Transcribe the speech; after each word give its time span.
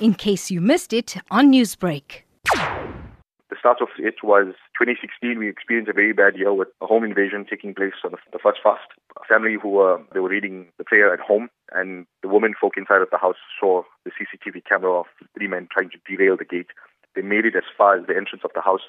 in 0.00 0.14
case 0.14 0.50
you 0.50 0.60
missed 0.60 0.92
it 0.92 1.16
on 1.30 1.52
Newsbreak. 1.52 2.22
The 3.50 3.56
start 3.58 3.80
of 3.80 3.88
it 3.98 4.16
was 4.22 4.54
2016. 4.78 5.38
We 5.38 5.48
experienced 5.48 5.90
a 5.90 5.94
very 5.94 6.12
bad 6.12 6.36
year 6.36 6.52
with 6.52 6.68
a 6.80 6.86
home 6.86 7.04
invasion 7.04 7.46
taking 7.48 7.74
place 7.74 7.94
on 8.04 8.12
the, 8.32 8.38
first 8.38 8.58
fast. 8.62 8.88
A 9.16 9.24
family 9.24 9.56
who 9.60 9.68
were 9.68 10.00
they 10.12 10.20
were 10.20 10.28
reading 10.28 10.66
the 10.78 10.84
prayer 10.84 11.12
at 11.12 11.20
home, 11.20 11.48
and 11.72 12.06
the 12.22 12.28
women 12.28 12.54
folk 12.60 12.74
inside 12.76 13.02
of 13.02 13.10
the 13.10 13.18
house 13.18 13.36
saw 13.60 13.82
the 14.04 14.10
CCTV 14.10 14.64
camera 14.68 14.92
of 15.00 15.06
three 15.36 15.46
men 15.46 15.68
trying 15.70 15.90
to 15.90 15.98
derail 16.06 16.36
the 16.36 16.44
gate. 16.44 16.68
They 17.14 17.22
made 17.22 17.44
it 17.44 17.54
as 17.54 17.64
far 17.78 17.96
as 17.96 18.06
the 18.06 18.16
entrance 18.16 18.42
of 18.44 18.50
the 18.54 18.60
house, 18.60 18.82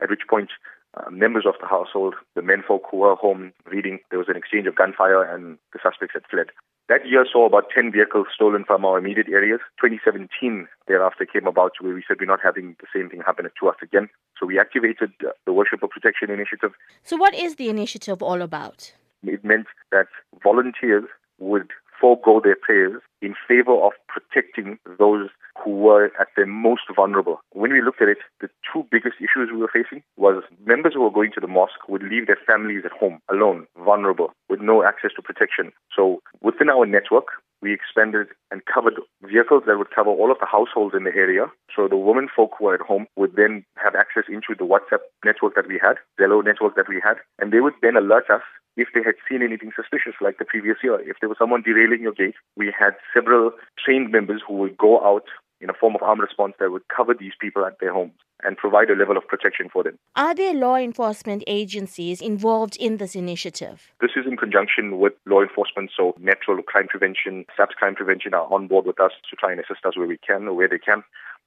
at 0.00 0.08
which 0.08 0.22
point 0.28 0.50
uh, 0.96 1.10
members 1.10 1.44
of 1.46 1.54
the 1.60 1.66
household, 1.66 2.14
the 2.34 2.42
men 2.42 2.62
folk 2.66 2.84
who 2.90 2.98
were 2.98 3.14
home 3.16 3.52
reading, 3.66 3.98
there 4.10 4.18
was 4.18 4.28
an 4.28 4.36
exchange 4.36 4.66
of 4.66 4.76
gunfire, 4.76 5.22
and 5.22 5.58
the 5.72 5.78
suspects 5.82 6.14
had 6.14 6.22
fled. 6.30 6.46
That 6.88 7.04
year 7.04 7.26
saw 7.30 7.46
about 7.46 7.64
10 7.74 7.90
vehicles 7.90 8.28
stolen 8.32 8.64
from 8.64 8.84
our 8.84 8.98
immediate 8.98 9.28
areas. 9.28 9.58
2017 9.82 10.68
thereafter 10.86 11.26
came 11.26 11.46
about 11.46 11.72
where 11.80 11.92
we 11.92 12.04
said 12.06 12.18
we're 12.20 12.26
not 12.26 12.38
having 12.42 12.76
the 12.78 12.86
same 12.94 13.10
thing 13.10 13.22
happen 13.26 13.48
to 13.60 13.68
us 13.68 13.76
again. 13.82 14.08
So 14.38 14.46
we 14.46 14.60
activated 14.60 15.10
the 15.46 15.52
Worshipper 15.52 15.88
Protection 15.88 16.30
Initiative. 16.30 16.72
So, 17.02 17.16
what 17.16 17.34
is 17.34 17.56
the 17.56 17.68
initiative 17.68 18.22
all 18.22 18.40
about? 18.40 18.92
It 19.24 19.44
meant 19.44 19.66
that 19.90 20.06
volunteers 20.44 21.04
would 21.38 21.72
forego 22.00 22.40
their 22.42 22.56
prayers 22.56 23.02
in 23.20 23.34
favor 23.48 23.74
of 23.74 23.92
protecting 24.06 24.78
those 24.98 25.28
who 25.66 25.72
were 25.72 26.12
at 26.20 26.28
their 26.36 26.46
most 26.46 26.82
vulnerable. 26.94 27.40
When 27.50 27.72
we 27.72 27.82
looked 27.82 28.00
at 28.00 28.08
it, 28.08 28.18
the 28.40 28.48
two 28.72 28.86
biggest 28.88 29.16
issues 29.18 29.50
we 29.50 29.58
were 29.58 29.70
facing 29.72 30.04
was 30.16 30.44
members 30.64 30.94
who 30.94 31.02
were 31.02 31.10
going 31.10 31.32
to 31.34 31.40
the 31.40 31.48
mosque 31.48 31.88
would 31.88 32.04
leave 32.04 32.28
their 32.28 32.38
families 32.46 32.84
at 32.84 32.92
home 32.92 33.18
alone, 33.28 33.66
vulnerable, 33.84 34.30
with 34.48 34.60
no 34.60 34.84
access 34.84 35.10
to 35.16 35.22
protection. 35.22 35.72
So 35.94 36.22
within 36.40 36.70
our 36.70 36.86
network, 36.86 37.26
we 37.60 37.74
expanded 37.74 38.28
and 38.52 38.62
covered 38.72 38.94
vehicles 39.24 39.64
that 39.66 39.76
would 39.76 39.90
cover 39.90 40.10
all 40.10 40.30
of 40.30 40.38
the 40.38 40.46
households 40.46 40.94
in 40.94 41.02
the 41.02 41.16
area. 41.16 41.46
So 41.74 41.88
the 41.88 41.96
women 41.96 42.28
folk 42.34 42.52
who 42.56 42.66
were 42.66 42.74
at 42.74 42.86
home 42.86 43.06
would 43.16 43.34
then 43.34 43.64
have 43.82 43.96
access 43.96 44.24
into 44.28 44.54
the 44.56 44.64
WhatsApp 44.64 45.02
network 45.24 45.56
that 45.56 45.66
we 45.66 45.80
had, 45.82 45.96
Zello 46.20 46.44
network 46.44 46.76
that 46.76 46.88
we 46.88 47.00
had, 47.02 47.16
and 47.40 47.52
they 47.52 47.60
would 47.60 47.74
then 47.82 47.96
alert 47.96 48.30
us 48.30 48.42
if 48.76 48.88
they 48.94 49.00
had 49.02 49.14
seen 49.28 49.42
anything 49.42 49.72
suspicious 49.74 50.14
like 50.20 50.38
the 50.38 50.44
previous 50.44 50.76
year. 50.82 51.00
If 51.00 51.16
there 51.20 51.28
was 51.28 51.38
someone 51.38 51.62
derailing 51.62 52.02
your 52.02 52.12
gate, 52.12 52.34
we 52.56 52.72
had 52.78 52.92
several 53.12 53.52
trained 53.82 54.12
members 54.12 54.42
who 54.46 54.54
would 54.54 54.76
go 54.76 55.00
out 55.00 55.24
in 55.60 55.70
a 55.70 55.74
form 55.74 55.94
of 55.94 56.02
armed 56.02 56.22
response 56.22 56.54
that 56.58 56.70
would 56.70 56.86
cover 56.88 57.14
these 57.14 57.32
people 57.40 57.64
at 57.64 57.78
their 57.80 57.92
homes 57.92 58.12
and 58.42 58.56
provide 58.56 58.90
a 58.90 58.94
level 58.94 59.16
of 59.16 59.26
protection 59.26 59.68
for 59.72 59.82
them. 59.82 59.98
Are 60.14 60.34
there 60.34 60.54
law 60.54 60.76
enforcement 60.76 61.42
agencies 61.46 62.20
involved 62.20 62.76
in 62.76 62.98
this 62.98 63.14
initiative? 63.14 63.90
This 64.00 64.10
is 64.16 64.26
in 64.26 64.36
conjunction 64.36 64.98
with 64.98 65.14
law 65.24 65.42
enforcement, 65.42 65.90
so 65.96 66.14
Metro 66.18 66.60
Crime 66.62 66.88
Prevention, 66.88 67.46
SAPS 67.56 67.74
Crime 67.74 67.94
Prevention 67.94 68.34
are 68.34 68.52
on 68.52 68.66
board 68.66 68.86
with 68.86 69.00
us 69.00 69.12
to 69.30 69.36
try 69.36 69.52
and 69.52 69.60
assist 69.60 69.84
us 69.84 69.96
where 69.96 70.06
we 70.06 70.18
can 70.18 70.48
or 70.48 70.54
where 70.54 70.68
they 70.68 70.78
can. 70.78 71.02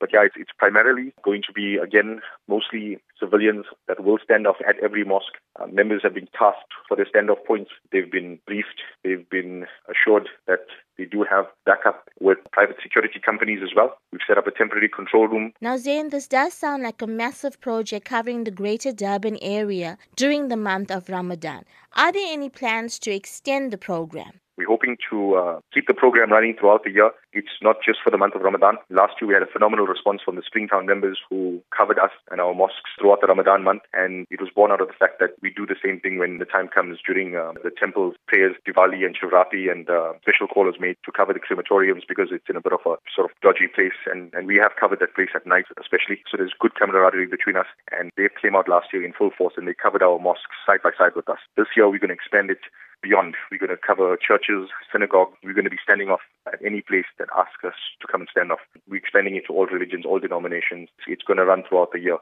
But 0.00 0.12
yeah, 0.12 0.24
it's, 0.24 0.34
it's 0.36 0.50
primarily 0.58 1.14
going 1.22 1.42
to 1.46 1.52
be, 1.52 1.76
again, 1.76 2.20
mostly 2.48 2.98
civilians 3.18 3.66
that 3.88 4.02
will 4.02 4.18
stand 4.22 4.46
off 4.46 4.56
at 4.68 4.76
every 4.82 5.04
mosque. 5.04 5.36
Uh, 5.60 5.66
members 5.66 6.00
have 6.02 6.14
been 6.14 6.28
tasked 6.38 6.72
for 6.88 6.96
their 6.96 7.06
standoff 7.06 7.44
points. 7.46 7.70
They've 7.90 8.10
been 8.10 8.38
briefed. 8.46 8.80
They've 9.04 9.28
been 9.28 9.66
assured 9.88 10.28
that 10.46 10.66
they 10.98 11.04
do 11.04 11.24
have 11.28 11.46
backup 11.64 12.08
with 12.20 12.38
private 12.52 12.76
security 12.82 13.20
companies 13.24 13.60
as 13.62 13.70
well. 13.74 13.96
We've 14.12 14.20
set 14.26 14.38
up 14.38 14.46
a 14.46 14.50
temporary 14.50 14.88
control 14.88 15.28
room. 15.28 15.52
Now, 15.60 15.76
Zain, 15.76 16.10
this 16.10 16.28
does 16.28 16.52
sound 16.52 16.82
like 16.82 17.00
a 17.02 17.06
massive 17.06 17.60
project 17.60 18.06
covering 18.06 18.44
the 18.44 18.50
greater 18.50 18.92
Durban 18.92 19.38
area 19.40 19.98
during 20.16 20.48
the 20.48 20.56
month 20.56 20.90
of 20.90 21.08
Ramadan. 21.08 21.64
Are 21.94 22.12
there 22.12 22.32
any 22.32 22.48
plans 22.48 22.98
to 23.00 23.10
extend 23.10 23.72
the 23.72 23.78
program? 23.78 24.40
We're 24.58 24.68
hoping 24.68 24.98
to 25.10 25.34
uh, 25.34 25.60
keep 25.72 25.86
the 25.86 25.94
program 25.94 26.30
running 26.30 26.54
throughout 26.58 26.84
the 26.84 26.90
year. 26.90 27.10
It's 27.32 27.56
not 27.62 27.76
just 27.84 28.00
for 28.04 28.10
the 28.10 28.18
month 28.18 28.34
of 28.34 28.42
Ramadan. 28.42 28.76
Last 28.90 29.14
year, 29.20 29.28
we 29.28 29.34
had 29.34 29.42
a 29.42 29.50
phenomenal 29.50 29.86
response 29.86 30.20
from 30.22 30.36
the 30.36 30.42
Springtown 30.44 30.84
members 30.84 31.18
who 31.28 31.62
covered 31.76 31.98
us 31.98 32.10
and 32.30 32.40
our 32.40 32.54
mosques 32.54 32.90
throughout 33.00 33.11
the 33.20 33.26
Ramadan 33.26 33.62
month. 33.62 33.82
And 33.92 34.26
it 34.30 34.40
was 34.40 34.50
born 34.54 34.70
out 34.70 34.80
of 34.80 34.88
the 34.88 34.98
fact 34.98 35.18
that 35.20 35.34
we 35.42 35.50
do 35.50 35.66
the 35.66 35.78
same 35.82 36.00
thing 36.00 36.18
when 36.18 36.38
the 36.38 36.44
time 36.44 36.68
comes 36.68 36.98
during 37.04 37.36
uh, 37.36 37.52
the 37.62 37.70
temple's 37.70 38.14
prayers, 38.26 38.56
Diwali 38.66 39.04
and 39.04 39.16
Shivratri, 39.16 39.70
and 39.70 39.88
uh, 39.90 40.14
special 40.22 40.46
call 40.46 40.68
is 40.68 40.80
made 40.80 40.96
to 41.04 41.12
cover 41.12 41.32
the 41.32 41.40
crematoriums 41.40 42.06
because 42.08 42.28
it's 42.30 42.48
in 42.48 42.56
a 42.56 42.62
bit 42.62 42.72
of 42.72 42.80
a 42.86 42.96
sort 43.14 43.30
of 43.30 43.36
dodgy 43.42 43.68
place. 43.68 43.98
And, 44.06 44.32
and 44.34 44.46
we 44.46 44.56
have 44.56 44.78
covered 44.78 45.00
that 45.00 45.14
place 45.14 45.30
at 45.34 45.46
night, 45.46 45.66
especially. 45.80 46.22
So 46.30 46.36
there's 46.36 46.54
good 46.58 46.74
camaraderie 46.74 47.26
between 47.26 47.56
us. 47.56 47.68
And 47.90 48.10
they 48.16 48.28
came 48.40 48.56
out 48.56 48.68
last 48.68 48.88
year 48.92 49.04
in 49.04 49.12
full 49.12 49.30
force 49.36 49.54
and 49.56 49.66
they 49.66 49.74
covered 49.74 50.02
our 50.02 50.18
mosques 50.18 50.56
side 50.66 50.82
by 50.82 50.90
side 50.96 51.14
with 51.16 51.28
us. 51.28 51.38
This 51.56 51.68
year, 51.76 51.88
we're 51.88 51.98
going 51.98 52.14
to 52.14 52.18
expand 52.18 52.50
it 52.50 52.64
beyond. 53.02 53.34
We're 53.50 53.58
going 53.58 53.74
to 53.74 53.76
cover 53.76 54.16
churches, 54.16 54.70
synagogues. 54.90 55.36
We're 55.42 55.58
going 55.58 55.66
to 55.66 55.74
be 55.74 55.82
standing 55.82 56.08
off 56.08 56.22
at 56.46 56.62
any 56.64 56.80
place 56.80 57.10
that 57.18 57.28
asks 57.36 57.64
us 57.66 57.74
to 58.00 58.06
come 58.06 58.22
and 58.22 58.30
stand 58.30 58.52
off. 58.52 58.62
We're 58.88 59.02
expanding 59.02 59.36
it 59.36 59.44
to 59.48 59.52
all 59.52 59.66
religions, 59.66 60.06
all 60.06 60.20
denominations. 60.20 60.88
It's 61.06 61.26
going 61.26 61.38
to 61.38 61.44
run 61.44 61.64
throughout 61.68 61.92
the 61.92 62.00
year. 62.00 62.18